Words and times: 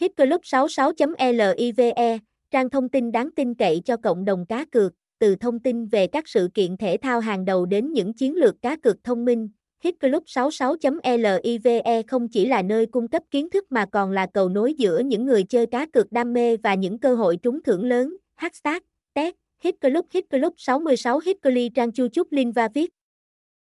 Hitclub66.live, 0.00 2.18
trang 2.50 2.70
thông 2.70 2.88
tin 2.88 3.12
đáng 3.12 3.30
tin 3.36 3.54
cậy 3.54 3.82
cho 3.84 3.96
cộng 3.96 4.24
đồng 4.24 4.46
cá 4.46 4.64
cược, 4.64 4.92
từ 5.18 5.36
thông 5.36 5.58
tin 5.58 5.86
về 5.86 6.06
các 6.06 6.28
sự 6.28 6.48
kiện 6.54 6.76
thể 6.76 6.96
thao 7.02 7.20
hàng 7.20 7.44
đầu 7.44 7.66
đến 7.66 7.92
những 7.92 8.12
chiến 8.12 8.34
lược 8.34 8.62
cá 8.62 8.76
cược 8.76 9.04
thông 9.04 9.24
minh. 9.24 9.48
Hitclub66.live 9.84 12.02
không 12.02 12.28
chỉ 12.28 12.46
là 12.46 12.62
nơi 12.62 12.86
cung 12.86 13.08
cấp 13.08 13.22
kiến 13.30 13.50
thức 13.50 13.72
mà 13.72 13.86
còn 13.86 14.10
là 14.10 14.26
cầu 14.34 14.48
nối 14.48 14.74
giữa 14.74 14.98
những 14.98 15.26
người 15.26 15.44
chơi 15.44 15.66
cá 15.66 15.86
cược 15.86 16.12
đam 16.12 16.32
mê 16.32 16.56
và 16.56 16.74
những 16.74 16.98
cơ 16.98 17.14
hội 17.14 17.36
trúng 17.36 17.62
thưởng 17.62 17.84
lớn. 17.84 18.16
Hashtag, 18.36 18.82
test, 19.14 19.34
Hitclub 19.62 20.04
Hitclub 20.10 20.52
66 20.56 21.18
Hitclub 21.18 21.72
trang 21.74 21.92
chu 21.92 22.08
chúc 22.08 22.32
Linh 22.32 22.52
và 22.52 22.68
viết. 22.74 22.90